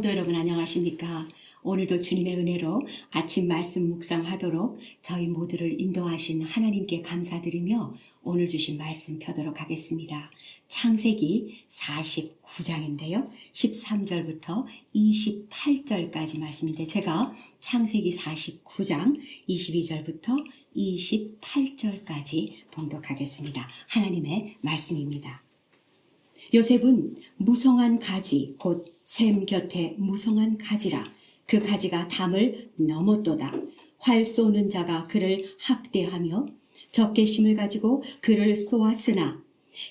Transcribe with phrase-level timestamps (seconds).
[0.00, 1.28] 성도 여러분 안녕하십니까?
[1.62, 9.60] 오늘도 주님의 은혜로 아침 말씀 묵상하도록 저희 모두를 인도하신 하나님께 감사드리며 오늘 주신 말씀 펴도록
[9.60, 10.30] 하겠습니다.
[10.68, 13.28] 창세기 49장인데요.
[13.52, 23.68] 13절부터 28절까지 말씀인데 제가 창세기 49장 22절부터 28절까지 봉독하겠습니다.
[23.88, 25.42] 하나님의 말씀입니다.
[26.52, 31.12] 요셉은 무성한 가지 곧 샘 곁에 무성한 가지라.
[31.44, 33.52] 그 가지가 담을 넘었도다.
[33.98, 36.46] 활 쏘는 자가 그를 학대하며
[36.92, 39.42] 적개심을 가지고 그를 쏘았으나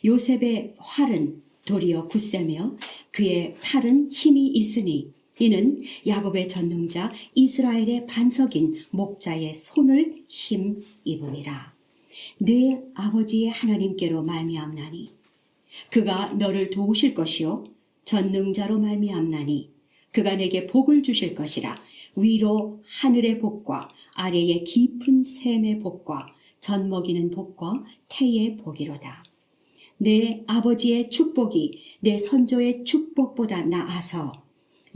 [0.06, 2.78] 요셉의 활은 도리어 굳세며
[3.12, 11.74] 그의 팔은 힘이 있으니 이는 야곱의 전능자 이스라엘의 반석인 목자의 손을 힘 입음이라.
[12.38, 15.19] 내 아버지의 하나님께로 말미암나니
[15.90, 17.66] 그가 너를 도우실 것이요
[18.06, 19.72] 전능자로 말미암나니
[20.12, 21.82] 그가 내게 복을 주실 것이라
[22.16, 29.24] 위로 하늘의 복과 아래의 깊은 샘의 복과 전 먹이는 복과 태의 복이로다.
[29.98, 34.44] 내 아버지의 축복이 내 선조의 축복보다 나아서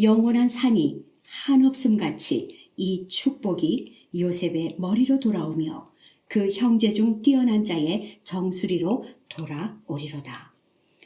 [0.01, 5.91] 영원한 산이 한없음 같이 이 축복이 요셉의 머리로 돌아오며
[6.27, 10.52] 그 형제 중 뛰어난 자의 정수리로 돌아오리로다.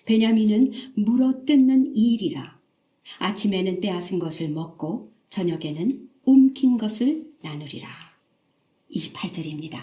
[0.08, 2.58] 베냐민은 물어 뜯는 일이라.
[3.20, 7.90] 아침에는 빼앗은 것을 먹고 저녁에는 움킨 것을 나누리라.
[8.90, 9.80] 28절입니다.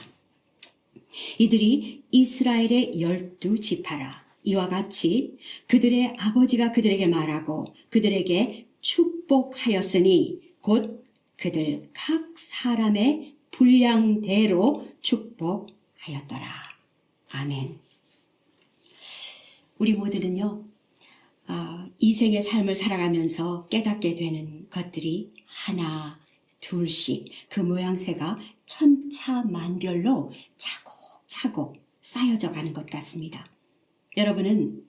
[1.39, 4.25] 이들이 이스라엘의 열두 지파라.
[4.45, 5.37] 이와 같이
[5.69, 11.05] 그들의 아버지가 그들에게 말하고 그들에게 축복하였으니 곧
[11.37, 16.47] 그들 각 사람의 분량대로 축복하였더라.
[17.31, 17.79] 아멘.
[19.85, 20.65] 우리 모두는요,
[21.47, 26.19] 어, 이 생의 삶을 살아가면서 깨닫게 되는 것들이 하나,
[26.61, 33.47] 둘씩 그 모양새가 천차만별로 차곡차곡 쌓여져 가는 것 같습니다.
[34.17, 34.87] 여러분은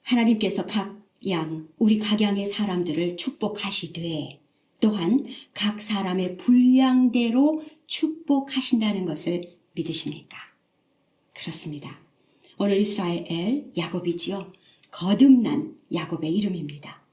[0.00, 4.40] 하나님께서 각 양, 우리 각양의 사람들을 축복하시되
[4.80, 5.22] 또한
[5.52, 10.38] 각 사람의 분량대로 축복하신다는 것을 믿으십니까?
[11.34, 12.07] 그렇습니다.
[12.60, 14.52] 오늘 이스라엘 야곱이지요.
[14.90, 17.04] 거듭난 야곱의 이름입니다.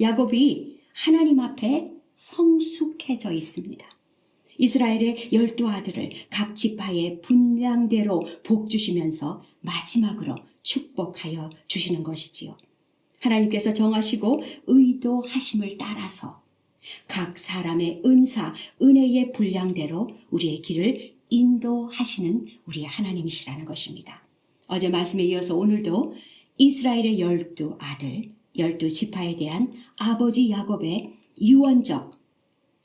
[0.00, 3.84] 야곱이 하나님 앞에 성숙해져 있습니다.
[4.58, 12.56] 이스라엘의 열두 아들을 각 지파의 분량대로 복 주시면서 마지막으로 축복하여 주시는 것이지요.
[13.18, 16.40] 하나님께서 정하시고 의도하심을 따라서
[17.08, 24.21] 각 사람의 은사, 은혜의 분량대로 우리의 길을 인도하시는 우리의 하나님이시라는 것입니다.
[24.72, 26.14] 어제 말씀에 이어서 오늘도
[26.56, 32.18] 이스라엘의 열두 아들, 열두 지파에 대한 아버지 야곱의 유언적,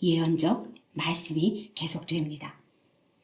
[0.03, 2.61] 예언적 말씀이 계속됩니다.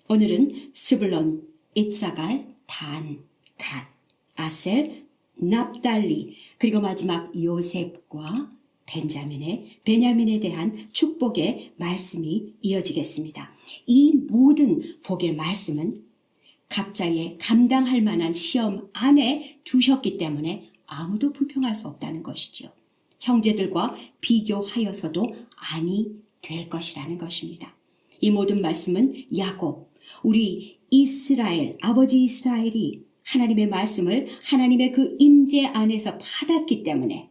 [0.07, 3.25] 오늘은 스불론, itsa갈, 단,
[3.57, 3.85] 갓,
[4.37, 8.49] 아셀, 납달리, 그리고 마지막 요셉과
[8.85, 13.51] 벤자민의 베냐민에 대한 축복의 말씀이 이어지겠습니다.
[13.87, 16.12] 이 모든 복의 말씀은
[16.73, 22.71] 각자의 감당할 만한 시험 안에 두셨기 때문에 아무도 불평할 수 없다는 것이죠.
[23.19, 27.75] 형제들과 비교하여서도 아니 될 것이라는 것입니다.
[28.19, 36.81] 이 모든 말씀은 야곱, 우리 이스라엘, 아버지 이스라엘이 하나님의 말씀을 하나님의 그 임재 안에서 받았기
[36.81, 37.29] 때문에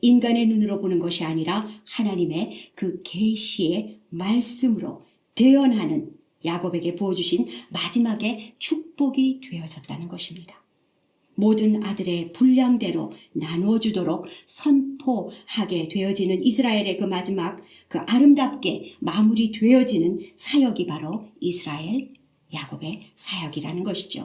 [0.00, 5.02] 인간의 눈으로 보는 것이 아니라 하나님의 그 계시의 말씀으로
[5.34, 10.62] 대언하는 야곱에게 부어주신 마지막의 축복이 되어졌다는 것입니다.
[11.34, 20.86] 모든 아들의 분량대로 나누어 주도록 선포하게 되어지는 이스라엘의 그 마지막 그 아름답게 마무리 되어지는 사역이
[20.86, 22.12] 바로 이스라엘
[22.52, 24.24] 야곱의 사역이라는 것이죠.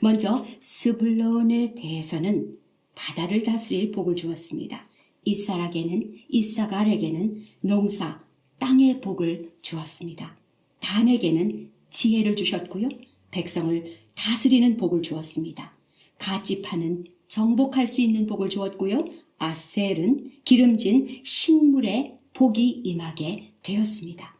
[0.00, 2.58] 먼저 스불론에 대해서는
[2.94, 4.86] 바다를 다스릴 복을 주었습니다.
[5.24, 8.22] 이사락에는 이사갈에게는 농사
[8.58, 10.43] 땅의 복을 주었습니다.
[10.84, 12.90] 단에게는 지혜를 주셨고요.
[13.30, 13.84] 백성을
[14.14, 15.74] 다스리는 복을 주었습니다.
[16.18, 19.06] 가지파는 정복할 수 있는 복을 주었고요.
[19.38, 24.38] 아셀은 기름진 식물의 복이 임하게 되었습니다.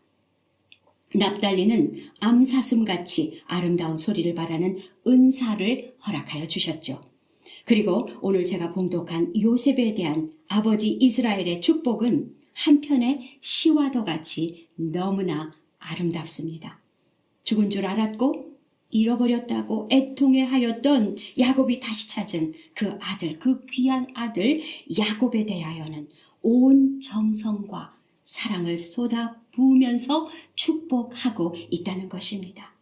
[1.14, 7.00] 납달리는 암사슴같이 아름다운 소리를 바라는 은사를 허락하여 주셨죠.
[7.64, 15.50] 그리고 오늘 제가 봉독한 요셉에 대한 아버지 이스라엘의 축복은 한편의 시와도 같이 너무나
[15.84, 16.80] 아름답습니다.
[17.44, 18.54] 죽은 줄 알았고
[18.90, 24.60] 잃어버렸다고 애통해 하였던 야곱이 다시 찾은 그 아들, 그 귀한 아들
[24.96, 26.08] 야곱에 대하여는
[26.42, 32.72] 온 정성과 사랑을 쏟아 부으면서 축복하고 있다는 것입니다.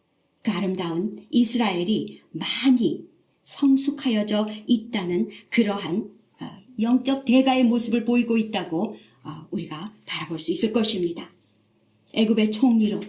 [0.41, 3.05] 그 아름다운 이스라엘이 많이
[3.43, 6.09] 성숙하여져 있다는 그러한
[6.39, 11.32] 어, 영적 대가의 모습을 보이고 있다고 어, 우리가 바라볼 수 있을 것입니다.
[12.13, 12.99] 애굽의 총리로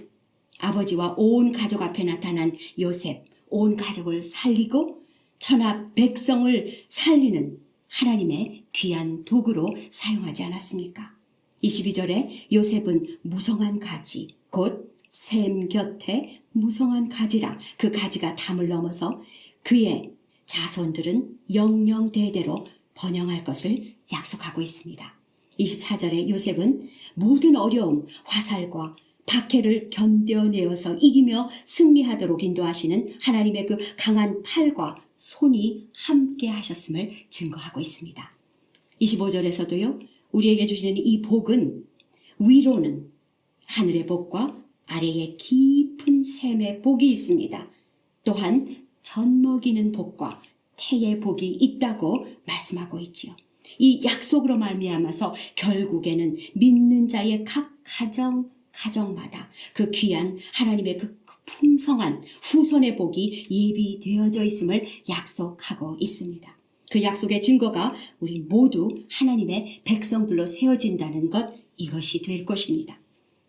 [0.59, 5.03] 아버지와 온 가족 앞에 나타난 요셉, 온 가족을 살리고
[5.39, 7.59] 천하 백성을 살리는
[7.89, 11.15] 하나님의 귀한 도구로 사용하지 않았습니까?
[11.63, 19.23] 22절에 요셉은 무성한 가지, 곧 샘 곁에 무성한 가지라 그 가지가 담을 넘어서
[19.63, 20.11] 그의
[20.47, 25.15] 자손들은 영영대대로 번영할 것을 약속하고 있습니다.
[25.61, 28.97] 24절에 요셉은 모든 어려움, 화살과
[29.27, 38.33] 박해를 견뎌내어서 이기며 승리하도록 인도하시는 하나님의 그 강한 팔과 손이 함께 하셨음을 증거하고 있습니다.
[39.01, 40.01] 25절에서도요,
[40.33, 41.87] 우리에게 주시는 이 복은
[42.39, 43.11] 위로는
[43.67, 47.71] 하늘의 복과 아래에 깊은 샘의 복이 있습니다.
[48.25, 50.43] 또한 젖먹이는 복과
[50.77, 53.35] 태의 복이 있다고 말씀하고 있지요.
[53.79, 62.97] 이 약속으로 말미암아서 결국에는 믿는 자의 각 가정 가정마다 그 귀한 하나님의 그 풍성한 후손의
[62.97, 66.55] 복이 예비되어져 있음을 약속하고 있습니다.
[66.91, 72.99] 그 약속의 증거가 우리 모두 하나님의 백성들로 세워진다는 것 이것이 될 것입니다.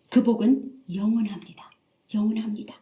[0.10, 1.72] 그 복은 영원합니다.
[2.14, 2.82] 영원합니다.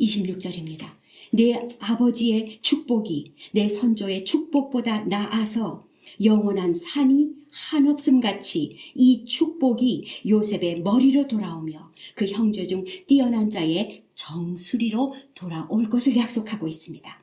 [0.00, 0.86] 26절입니다.
[1.32, 5.85] 내 아버지의 축복이 내 선조의 축복보다 나아서
[6.22, 15.14] 영원한 산이 한없음 같이 이 축복이 요셉의 머리로 돌아오며 그 형제 중 뛰어난 자의 정수리로
[15.34, 17.22] 돌아올 것을 약속하고 있습니다.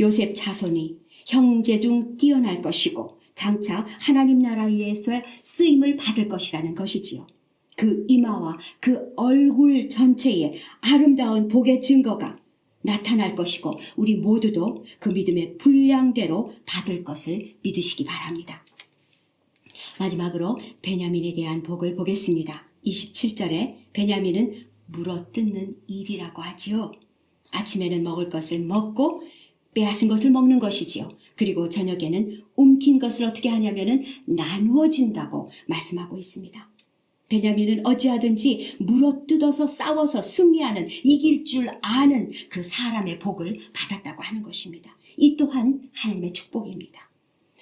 [0.00, 5.12] 요셉 자손이 형제 중 뛰어날 것이고 장차 하나님 나라에서
[5.42, 7.26] 쓰임을 받을 것이라는 것이지요.
[7.76, 12.36] 그 이마와 그 얼굴 전체에 아름다운 복의 증거가
[12.82, 18.64] 나타날 것이고 우리 모두도 그 믿음의 분량대로 받을 것을 믿으시기 바랍니다.
[19.98, 22.66] 마지막으로 베냐민에 대한 복을 보겠습니다.
[22.86, 26.92] 27절에 베냐민은 물어뜯는 일이라고 하지요.
[27.50, 29.22] 아침에는 먹을 것을 먹고
[29.74, 31.08] 빼앗은 것을 먹는 것이지요.
[31.36, 36.68] 그리고 저녁에는 움킨 것을 어떻게 하냐면은 나누어진다고 말씀하고 있습니다.
[37.28, 44.96] 베냐민은 어찌하든지 물어뜯어서 싸워서 승리하는 이길 줄 아는 그 사람의 복을 받았다고 하는 것입니다.
[45.16, 47.10] 이 또한 하나님의 축복입니다.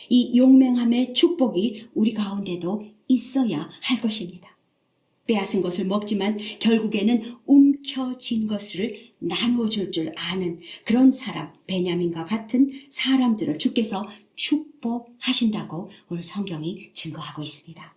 [0.09, 4.57] 이 용맹함의 축복이 우리 가운데도 있어야 할 것입니다.
[5.27, 13.59] 빼앗은 것을 먹지만 결국에는 움켜진 것을 나누어 줄 줄 아는 그런 사람, 베냐민과 같은 사람들을
[13.59, 17.96] 주께서 축복하신다고 오늘 성경이 증거하고 있습니다.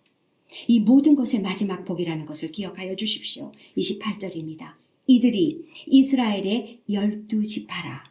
[0.67, 3.51] 이 모든 것의 마지막 복이라는 것을 기억하여 주십시오.
[3.77, 4.73] 28절입니다.
[5.07, 8.09] 이들이 이스라엘의 열두 지파라.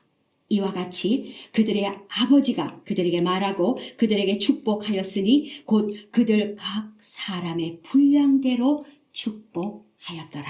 [0.51, 10.49] 이와 같이 그들의 아버지가 그들에게 말하고 그들에게 축복하였으니 곧 그들 각 사람의 분량대로 축복하였더라.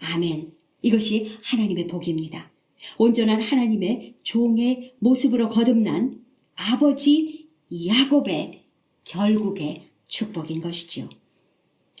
[0.00, 0.52] 아멘.
[0.82, 2.50] 이것이 하나님의 복입니다.
[2.98, 6.22] 온전한 하나님의 종의 모습으로 거듭난
[6.56, 7.48] 아버지
[7.86, 8.62] 야곱의
[9.04, 11.08] 결국의 축복인 것이지요.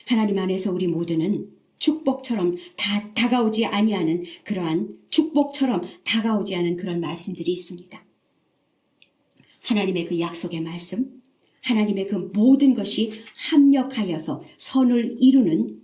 [0.06, 8.04] 하나님 안에서 우리 모두는 축복처럼 다 다가오지 아니하는 그러한 축복처럼 다가오지 않은 그런 말씀들이 있습니다.
[9.62, 11.22] 하나님의 그 약속의 말씀,
[11.62, 15.80] 하나님의 그 모든 것이 합력하여서 선을 이루는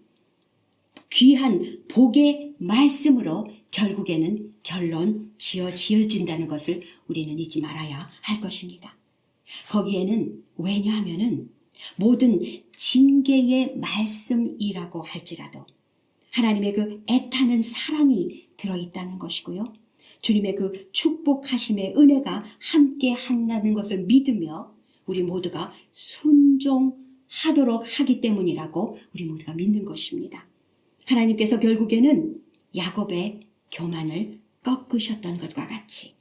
[1.10, 8.96] 귀한 복의 말씀으로 결국에는 결론 지어 지어진다는 것을 우리는 잊지 말아야 할 것입니다.
[9.70, 11.55] 거기에는 왜냐하면은
[11.96, 12.40] 모든
[12.72, 15.66] 징계의 말씀이라고 할지라도
[16.32, 19.72] 하나님의 그 애타는 사랑이 들어있다는 것이고요.
[20.20, 24.74] 주님의 그 축복하심의 은혜가 함께 한다는 것을 믿으며
[25.06, 30.46] 우리 모두가 순종하도록 하기 때문이라고 우리 모두가 믿는 것입니다.
[31.04, 32.42] 하나님께서 결국에는
[32.76, 33.40] 야곱의
[33.70, 36.14] 교만을 꺾으셨던 것과 같이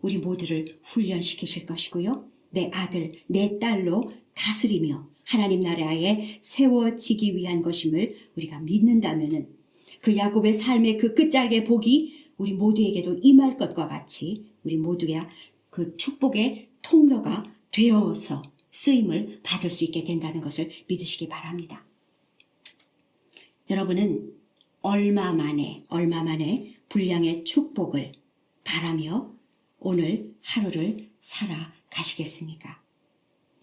[0.00, 2.28] 우리 모두를 훈련시키실 것이고요.
[2.50, 9.48] 내 아들, 내 딸로 다스리며 하나님 나라에 세워지기 위한 것임을 우리가 믿는다면은
[10.00, 15.28] 그 야곱의 삶의 그 끝자락의 복이 우리 모두에게도 임할 것과 같이 우리 모두가
[15.70, 21.84] 그 축복의 통로가 되어서 쓰임을 받을 수 있게 된다는 것을 믿으시기 바랍니다.
[23.70, 24.32] 여러분은
[24.82, 28.12] 얼마 만에, 얼마 만에 불량의 축복을
[28.62, 29.34] 바라며
[29.80, 32.80] 오늘 하루를 살아가시겠습니까?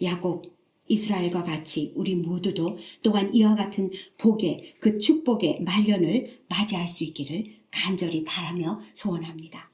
[0.01, 0.53] 야곱
[0.88, 8.24] 이스라엘과 같이 우리 모두도 또한 이와 같은 복의 그 축복의 말년을 맞이할 수 있기를 간절히
[8.24, 9.72] 바라며 소원합니다.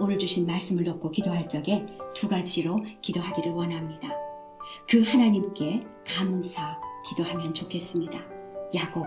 [0.00, 4.08] 오늘 주신 말씀을 놓고 기도할 적에 두 가지로 기도하기를 원합니다.
[4.88, 8.18] 그 하나님께 감사 기도하면 좋겠습니다.
[8.74, 9.06] 야곱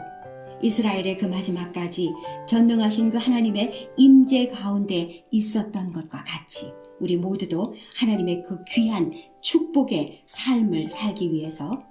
[0.64, 2.12] 이스라엘의 그 마지막까지
[2.48, 10.90] 전능하신 그 하나님의 임재 가운데 있었던 것과 같이 우리 모두도 하나님의 그 귀한 축복의 삶을
[10.90, 11.84] 살기 위해서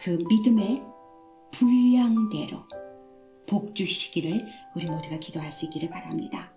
[0.00, 0.82] 그 믿음의
[1.52, 2.58] 분량대로
[3.46, 6.52] 복 주시기를 우리 모두가 기도할 수 있기를 바랍니다.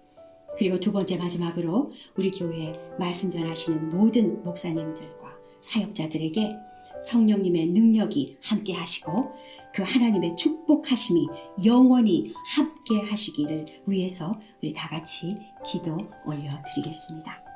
[0.57, 6.55] 그리고 두 번째 마지막으로 우리 교회에 말씀 전하시는 모든 목사님들과 사역자들에게
[7.01, 9.31] 성령님의 능력이 함께 하시고
[9.73, 11.27] 그 하나님의 축복하심이
[11.65, 17.50] 영원히 함께 하시기를 위해서 우리 다 같이 기도 올려드리겠습니다.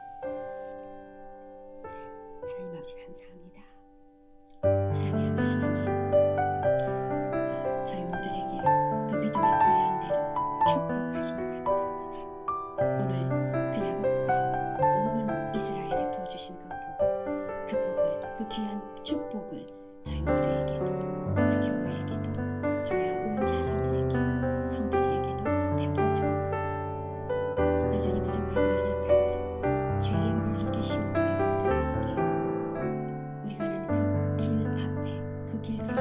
[35.66, 35.96] 길 가운데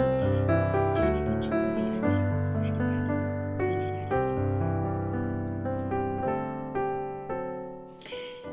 [0.94, 2.06] 주님의 그 축복의 열매로
[2.52, 4.64] 가득하게 은혜 나려 주옵소서.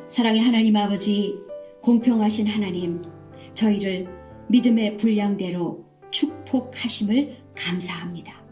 [0.08, 1.38] 사랑의 하나님 아버지,
[1.82, 3.02] 공평하신 하나님,
[3.54, 4.08] 저희를
[4.48, 8.46] 믿음의 분량대로 축복하심을 감사합니다.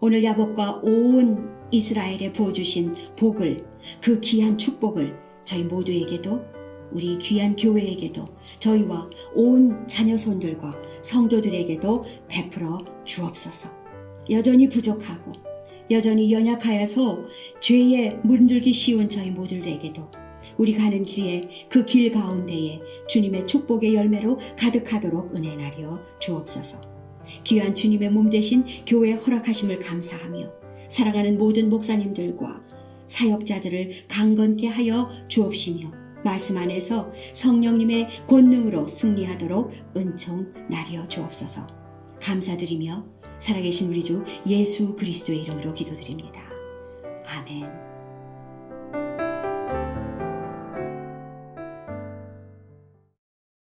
[0.00, 3.64] 오늘 야곱과 온 이스라엘에 부어주신 복을,
[4.02, 6.42] 그 귀한 축복을 저희 모두에게도
[6.94, 8.26] 우리 귀한 교회에게도
[8.60, 13.68] 저희와 온 자녀손들과 성도들에게도 베풀어 주옵소서.
[14.30, 15.32] 여전히 부족하고
[15.90, 17.24] 여전히 연약하여서
[17.60, 20.08] 죄에 물들기 쉬운 저희 모두에게도
[20.56, 26.80] 우리 가는 길에 그 길 가운데에 주님의 축복의 열매로 가득하도록 은혜 나려 주옵소서.
[27.42, 30.50] 귀한 주님의 몸 대신 교회 허락하심을 감사하며
[30.88, 32.62] 사랑하는 모든 목사님들과
[33.06, 41.66] 사역자들을 강건케 하여 주옵시며 말씀 안에서 성령님의 권능으로 승리하도록 은총 나려 주옵소서.
[42.20, 43.04] 감사드리며
[43.38, 46.40] 살아계신 우리 주 예수 그리스도의 이름으로 기도드립니다.
[47.26, 47.83] 아멘.